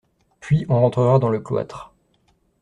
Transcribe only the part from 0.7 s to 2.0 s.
rentrera dans le cloître.